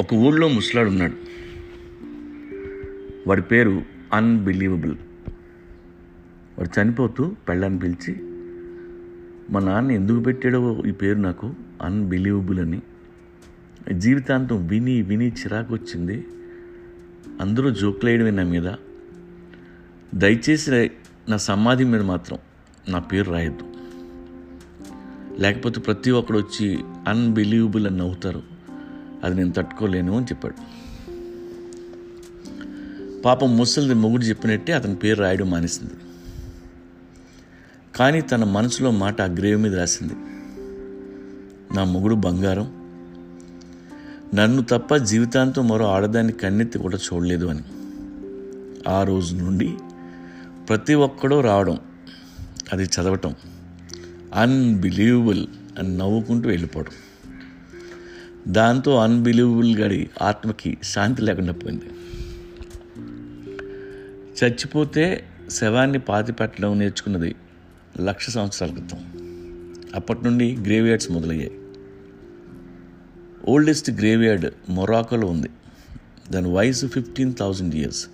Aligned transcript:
ఒక 0.00 0.14
ఊళ్ళో 0.14 0.48
ముసలాడు 0.48 0.88
ఉన్నాడు. 0.88 1.14
వాడి 3.28 3.42
పేరు 3.42 3.82
అన్బిలీవబుల్. 4.12 4.94
వాడు 6.58 6.80
చనిపోతూ 6.80 7.32
పెళ్ళాన్ని 7.48 7.78
పిలిచి 7.78 8.16
మా 9.50 9.60
నాన్న 9.60 9.90
ఎందుకు 9.90 10.20
పెట్టాడో 10.20 10.82
ఈ 10.88 10.90
పేరు 10.90 11.18
నాకు 11.18 11.54
అన్బిలీవబుల్ 11.82 12.60
అని. 12.60 12.82
జీవితాంతం 13.92 14.66
విని 14.66 15.02
విని 15.02 15.28
చిరాకు 15.28 15.74
వచ్చింది 15.74 16.26
అందరూ 17.40 17.70
జోకులేయడమే 17.70 18.30
నా 18.30 18.42
మీద. 18.42 18.72
దయచేసి 20.14 20.90
నా 21.28 21.36
సమాధి 21.36 21.84
మీద 21.84 22.00
మాత్రం 22.00 22.38
నా 22.88 22.98
పేరు 22.98 23.30
రాయొద్దు. 23.30 23.64
లేకపోతే 25.38 25.80
ప్రతి 25.80 26.10
ఒక్కడు 26.10 26.38
వచ్చి 26.38 26.78
అన్బిలీవబుల్ 27.08 27.86
అని 27.86 27.96
నవ్వుతారు. 27.96 28.57
అది 29.24 29.36
నేను 29.36 29.52
తట్టుకోలేను 29.52 30.16
అని 30.16 30.26
చెప్పాడు. 30.26 30.78
పాపం 33.22 33.56
ముసలిది 33.56 33.94
మొగుడు 33.94 34.22
చెప్పినట్టే 34.22 34.72
అతని 34.72 34.94
పేరు 34.94 35.20
రాయడం 35.20 35.50
మానేసింది. 35.50 35.92
కానీ 37.96 38.20
తన 38.20 38.44
మనసులో 38.44 38.90
మాట 38.90 39.22
ఆ 39.22 39.24
గ్రేవ్ 39.24 39.62
మీద 39.62 39.78
రాసింది. 39.78 40.12
నా 41.76 41.84
మొగుడు 41.84 42.14
బంగారం. 42.14 42.78
నన్ను 44.34 44.62
తప్ప 44.62 44.96
జీవితాంతం 44.96 45.68
మరో 45.68 45.86
ఆడదాన్ని 45.86 46.32
కన్నెత్తి 46.32 46.78
కూడా 46.78 46.96
చూడలేదు 46.96 47.46
అని. 47.46 47.62
ఆ 48.88 49.02
రోజు 49.02 49.34
నుండి 49.34 49.76
ప్రతి 50.68 50.94
ఒక్కడూ 50.94 51.40
రావడం 51.40 51.78
అది 52.72 52.84
చదవటం 52.84 53.34
అన్బిలీవబుల్ 54.34 55.46
అని 55.78 55.98
నవ్వుకుంటూ 55.98 56.48
వెళ్ళిపోవడం. 56.48 56.92
దాంతో 58.48 58.96
అన్బిలీవబుల్ 58.98 59.78
గడి 59.78 60.10
ఆత్మకి 60.22 60.78
శాంతి 60.82 61.22
లేకుండా 61.22 61.52
పోయింది. 61.52 61.84
చచ్చిపోతే 64.44 65.24
శవాన్ని 65.50 65.98
పాతి 65.98 66.32
పెట్టడం 66.32 66.78
నేర్చుకున్నది 66.78 67.34
లక్ష 68.00 68.30
సంవత్సరాల 68.30 68.70
క్రితం. 68.70 68.98
అప్పటి 69.94 70.24
నుండి 70.24 70.56
గ్రేవ్యార్డ్స్ 70.56 71.10
మొదలయ్యాయి. 71.10 71.58
ఓల్డెస్ట్ 73.48 73.90
గ్రేవ్యార్డ్ 73.90 74.46
మొరాకోలో 74.68 75.26
ఉంది. 75.28 75.48
దాని 76.30 76.54
వయసు 76.54 76.86
ఫిఫ్టీన్ 76.86 77.34
థౌజండ్ 77.34 77.74
ఇయర్స్ 77.74 78.06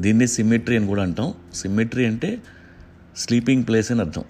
దీన్ని 0.00 0.28
సిమెట్రీ 0.28 0.76
అని 0.76 0.86
కూడా 0.86 1.02
అంటాం. 1.02 1.34
సిమెట్రీ 1.54 2.06
అంటే 2.06 2.42
స్లీపింగ్ 3.16 3.66
ప్లేస్ 3.66 3.92
అని 3.92 4.00
అర్థం. 4.00 4.24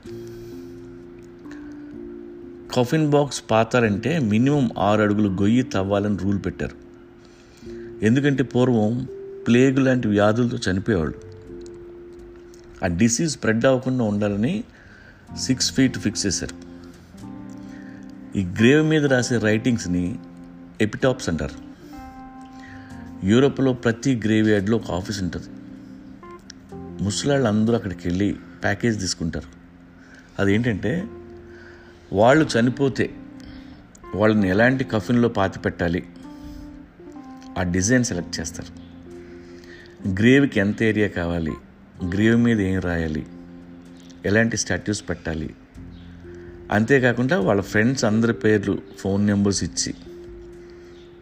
కఫిన్ 2.75 3.11
బాక్స్ 3.11 3.45
పాతారంటే 3.51 4.19
మినిమం 4.19 4.71
ఆరు 4.79 5.03
అడుగులు 5.03 5.29
గొయ్యి 5.29 5.63
తవ్వాలని 5.63 6.19
రూల్ 6.19 6.39
పెట్టారు. 6.39 6.77
ఎందుకంటే 8.05 8.43
పూర్వం 8.43 9.07
ప్లేగ్ 9.47 9.79
లాంటి 9.79 10.09
వ్యాధులతో 10.09 10.71
చనిపోయేవాళ్ళు. 10.71 11.15
ఆ 12.85 12.87
డిసీజ్ 12.87 13.33
స్ప్రెడ్ 13.33 13.65
అవ్వకుండా 13.65 14.05
ఉండాలని 14.05 14.65
సిక్స్ 15.39 15.73
ఫీట్ 15.73 15.99
ఫిక్స్ 15.99 16.27
చేశారు. 16.27 16.57
ఈ 18.39 18.45
గ్రేవ్ 18.45 18.87
మీద 18.87 19.07
రాసే 19.07 19.39
రైటింగ్స్ని 19.39 20.19
ఎపిటాప్స్ 20.81 21.29
అంటారు. 21.29 21.73
యూరోప్లో 23.27 23.73
ప్రతి 23.73 24.21
గ్రేవ్ 24.25 24.51
యార్డ్లో 24.51 24.77
ఒక 24.77 24.91
ఆఫీస్ 24.91 25.23
ఉంటుంది. 25.23 25.47
ముసలాళ్ళు 27.05 27.49
అందరూ 27.49 27.75
అక్కడికి 27.75 28.09
వెళ్ళి 28.09 28.37
ప్యాకేజ్ 28.63 29.01
తీసుకుంటారు. 29.01 29.47
అదేంటంటే 30.39 31.09
వాళ్ళు 32.13 32.49
చనిపోతే 32.61 33.15
వాళ్ళని 34.15 34.49
ఎలాంటి 34.49 34.85
కఫిన్లో 34.85 35.29
పాతి 35.29 35.59
పెట్టాలి? 35.59 36.07
ఆ 37.59 37.63
డిజైన్ 37.63 38.05
సెలెక్ట్ 38.05 38.41
చేస్తారు. 38.41 38.73
గ్రేవ్కి 40.09 40.61
ఎంత 40.61 40.83
ఏరియా 40.83 41.09
కావాలి? 41.09 41.53
గ్రేవ్ 42.09 42.37
మీద 42.37 42.61
ఏం 42.61 42.81
రాయాలి? 42.81 43.27
ఎలాంటి 44.25 44.57
స్టాట్యూస్ 44.57 45.09
పెట్టాలి? 45.09 45.55
అంతేకాకుండా 46.71 47.41
వాళ్ళ 47.41 47.61
ఫ్రెండ్స్ 47.61 48.05
అందరి 48.05 48.33
పేర్లు 48.33 48.79
ఫోన్ 48.99 49.27
నెంబర్స్ 49.27 49.65
ఇచ్చి 49.65 49.95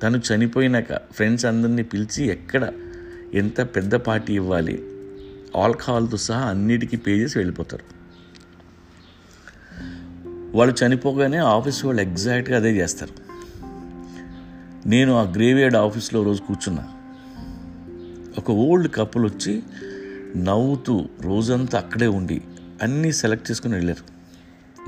తను 0.03 0.17
చనిపోయినాక 0.17 0.93
ఫ్రెండ్స్ 1.13 1.47
అందరినీ 1.47 1.83
పిలిచి 1.83 2.27
ఎక్కడ 2.27 2.73
ఎంత 3.35 3.61
పెద్ద 3.61 3.95
పార్టీ 3.95 4.35
ఇవ్వాలి? 4.35 4.83
ఆల్కహాల్తో 5.57 6.17
సహా 6.17 6.45
అన్నిటికీ 6.45 6.97
పే 6.97 7.13
చేసి 7.13 7.39
వెళ్ళిపోతారు. 7.39 8.00
వాళ్ళు 10.55 10.87
చనిపోగానే 10.87 11.37
ఆఫీస్ 11.37 11.85
వాళ్ళు 11.85 12.03
ఎగ్జాక్ట్గా 12.03 12.57
అదే 12.57 12.77
చేస్తారు. 12.77 13.31
నేను 14.89 15.15
ఆ 15.15 15.23
గ్రేవియార్డ్ 15.23 15.77
ఆఫీస్లో 15.77 16.23
రోజు 16.23 16.43
కూర్చున్నా. 16.43 16.89
ఒక 18.39 18.51
ఓల్డ్ 18.51 18.95
కపుల్ 18.95 19.25
వచ్చి 19.25 19.63
నవ్వుతూ 20.37 21.07
రోజంతా 21.21 21.79
అక్కడే 21.79 22.07
ఉండి 22.07 22.43
అన్నీ 22.83 23.13
సెలెక్ట్ 23.13 23.51
చేసుకుని 23.51 23.75
వెళ్ళారు. 23.75 24.21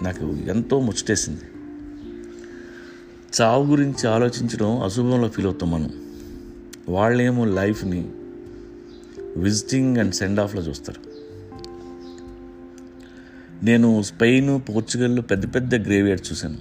నాకు 0.02 0.36
ఎంతో 0.36 0.80
ముచ్చటేసింది. 0.80 1.40
చావు 3.40 3.64
గురించి 3.64 4.08
ఆలోచించడం 4.08 4.80
అశుభంలో 4.80 5.28
ఫీల్ 5.28 5.46
అవుతాం 5.46 5.70
మనం. 5.70 5.90
వాళ్ళేమో 6.88 7.44
లైఫ్ని 7.44 8.10
విజిటింగ్ 9.36 9.96
అండ్ 9.96 10.14
సెండ్ 10.14 10.40
ఆఫ్లో 10.40 10.62
చూస్తారు. 10.62 11.11
నేను 13.62 14.02
స్పెయిన్ 14.02 14.60
పోర్చుగల్లో 14.60 15.22
పెద్ద 15.22 15.54
పెద్ద 15.54 15.74
గ్రేవియార్డ్ 15.74 16.32
చూశాను. 16.32 16.58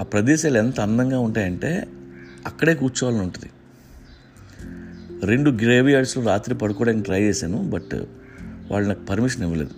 ఆ 0.00 0.04
ప్రదేశాలు 0.04 0.58
ఎంత 0.58 0.80
అందంగా 0.80 1.18
ఉంటాయంటే 1.18 1.88
అక్కడే 2.46 2.74
కూర్చోవాలని 2.74 3.22
ఉంటుంది. 3.22 3.50
రెండు 5.26 5.50
గ్రేవియార్డ్స్లో 5.50 6.24
రాత్రి 6.24 6.54
పడుకోవడానికి 6.54 7.04
ట్రై 7.04 7.22
చేశాను 7.22 7.70
బట్ 7.70 7.94
వాళ్ళు 8.70 8.88
నాకు 8.88 9.04
పర్మిషన్ 9.04 9.42
ఇవ్వలేదు. 9.42 9.70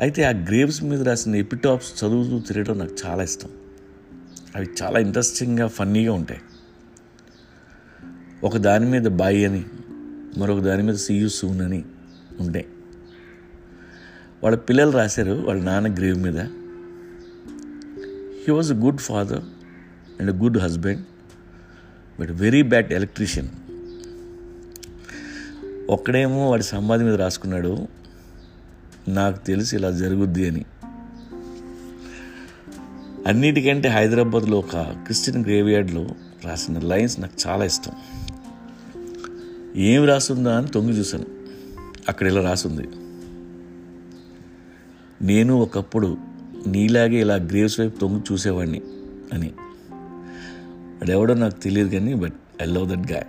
అయితే 0.00 0.24
ఆ 0.24 0.30
గ్రేవ్స్ 0.30 0.82
మీద 0.82 1.02
రాసిన 1.02 1.36
ఎపిటాప్స్ 1.36 2.04
చదువుతూ 2.04 2.40
తిరగడం 2.40 2.78
నాకు 2.78 2.94
చాలా 3.06 3.22
ఇష్టం. 3.22 3.48
అవి 4.56 4.68
చాలా 4.82 4.98
ఇంట్రెస్టింగ్గా 4.98 5.66
ఫన్నీగా 5.66 6.12
ఉంటాయి. 6.12 6.40
ఒక 8.44 8.56
దాని 8.56 8.86
మీద 8.86 9.02
బాయ్ 9.02 9.44
అని 9.44 9.64
మరొక 10.38 10.60
దాని 10.60 10.82
మీద 10.82 10.94
సీయూ 10.94 11.28
సూన్ 11.28 11.60
అని 11.60 11.84
ఉంటాయి 12.40 12.66
వాళ్ళ 14.46 14.58
పిల్లలు 14.58 14.90
రాశారు 14.90 15.32
వాళ్ళ 15.32 15.62
నాన్న 15.62 15.94
గ్రేవ్ 15.94 16.22
మీద. 16.22 16.40
He 18.44 18.50
was 18.50 18.72
a 18.72 18.74
good 18.74 18.98
father 18.98 19.40
and 20.20 20.30
a 20.30 20.34
good 20.34 20.58
husband 20.58 21.04
but 22.20 22.30
very 22.30 22.62
bad 22.62 22.92
electrician 22.92 23.48
ఒక్కడేమో 25.90 26.50
వాడి 26.50 26.62
సమాధి 26.62 27.04
మీద 27.04 27.14
రాసుకున్నాడు 27.14 27.88
నాకు 29.08 29.46
తెలిసి 29.46 29.76
ఇలా 29.76 29.90
జరుగుద్ది 29.90 30.48
అని. 30.48 30.64
అన్నిటికంటే 33.26 33.88
హైదరాబాద్లో 33.88 34.58
ఒక 34.58 34.76
క్రిస్టియన్ 34.76 35.44
గ్రేవ్యార్డ్లో 35.44 36.08
రాసిన 36.44 36.78
లైన్స్ 36.78 37.20
నాకు 37.20 37.48
చాలా 37.48 37.64
ఇష్టం. 37.64 37.92
ఏం 39.76 40.04
రాసుందా 40.04 40.58
అని 40.58 40.68
తొంగి 40.68 40.92
చూశాను. 40.92 41.26
అక్కడ 42.08 42.26
ఇలా 42.26 42.40
రాసుంది. 42.40 42.88
నేను 45.22 45.54
ఒకప్పుడు 45.54 46.16
నీలాగే 46.66 47.20
ఇలా 47.20 47.34
గ్రేవ్స్ 47.34 47.80
వైపు 47.80 47.98
తొంగి 47.98 48.20
చూసేవాడిని 48.32 48.82
అని. 49.32 49.52
వాడెవడో 50.98 51.34
నాకు 51.34 51.60
తెలియదు 51.60 51.88
కానీ 51.88 52.14
but 52.14 52.34
I 52.62 52.64
love 52.64 52.88
that 52.88 53.12
guy 53.12 53.24